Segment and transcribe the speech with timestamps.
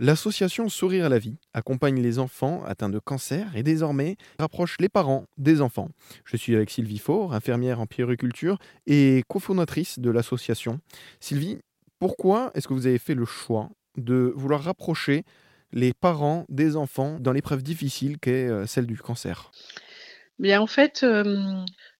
[0.00, 4.88] L'association Sourire à la vie accompagne les enfants atteints de cancer et désormais rapproche les
[4.88, 5.88] parents des enfants.
[6.24, 10.78] Je suis avec Sylvie Faure, infirmière en puériculture et cofondatrice de l'association.
[11.18, 11.58] Sylvie,
[11.98, 15.24] pourquoi est-ce que vous avez fait le choix de vouloir rapprocher
[15.72, 19.50] les parents des enfants dans l'épreuve difficile qu'est euh, celle du cancer?
[20.38, 21.04] Bien, en fait,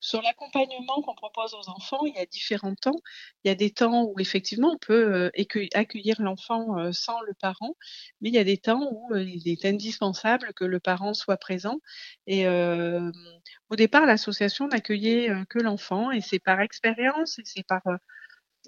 [0.00, 3.00] sur l'accompagnement qu'on propose aux enfants, il y a différents temps.
[3.42, 5.30] Il y a des temps où effectivement on peut,
[5.74, 7.74] accueillir l'enfant, sans le parent,
[8.20, 11.80] mais il y a des temps où, il est indispensable que le parent soit présent
[12.28, 17.82] et au départ, l'association n'accueillait, que l'enfant et c'est par expérience et c'est par,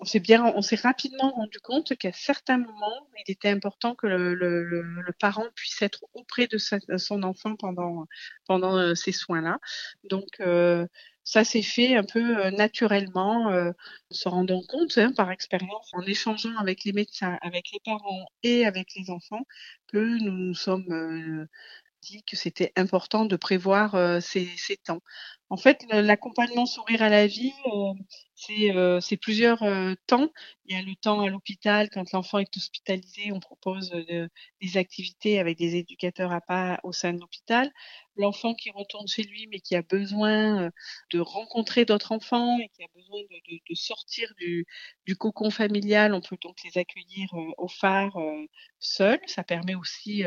[0.00, 5.82] on s'est rapidement rendu compte qu'à certains moments, il était important que le, parent puisse
[5.82, 9.58] être auprès de son enfant pendant euh, ces soins-là.
[10.04, 10.86] Donc euh,
[11.24, 13.52] ça s'est fait un peu euh, naturellement,
[14.10, 18.66] se rendant compte hein, par expérience, en échangeant avec les médecins, avec les parents et
[18.66, 19.44] avec les enfants,
[19.88, 21.46] que nous nous sommes
[22.02, 24.48] dit que c'était important de prévoir ces,
[24.84, 25.02] temps.
[25.50, 27.52] En fait, l'accompagnement sourire à la vie,
[28.50, 29.64] euh, c'est plusieurs
[30.06, 30.28] temps.
[30.66, 35.40] Il y a le temps à l'hôpital, quand l'enfant est hospitalisé, on propose des activités
[35.40, 37.68] avec des éducateurs à pas au sein de l'hôpital.
[38.14, 40.70] L'enfant qui retourne chez lui, mais qui a besoin
[41.10, 44.66] de rencontrer d'autres enfants et qui a besoin de, sortir du,
[45.18, 47.28] cocon familial, on peut donc les accueillir
[47.58, 48.16] au phare
[48.78, 49.20] seuls.
[49.26, 50.22] Ça permet aussi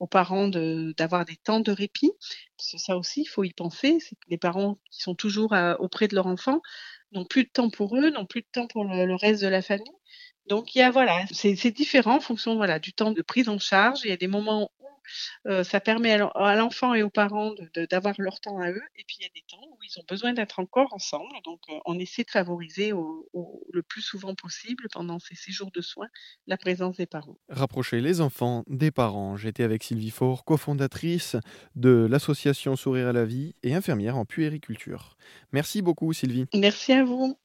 [0.00, 2.12] aux parents d'avoir des temps de répit.
[2.58, 6.14] C'est ça aussi, il faut y penser, que les parents qui sont toujours auprès de
[6.14, 6.60] leur enfant
[7.12, 9.62] n'ont plus de temps pour eux, n'ont plus de temps pour le, reste de la
[9.62, 9.84] famille.
[10.48, 13.58] Donc il y a voilà, c'est différent en fonction voilà du temps de prise en
[13.58, 14.00] charge.
[14.04, 14.70] Il y a des moments
[15.46, 17.54] euh, ça permet à l'enfant et aux parents
[17.90, 18.82] d'avoir leur temps à eux.
[18.96, 21.32] Et puis il y a des temps où ils ont besoin d'être encore ensemble.
[21.44, 26.08] Donc euh, on essaie de favoriser le plus souvent possible pendant ces séjours de soins
[26.46, 27.38] la présence des parents.
[27.48, 29.36] Rapprocher les enfants des parents.
[29.36, 31.36] J'étais avec Sylvie Faure, cofondatrice
[31.74, 35.16] de l'association Sourire à la vie et infirmière en puériculture.
[35.52, 36.46] Merci beaucoup Sylvie.
[36.54, 37.38] Merci à vous.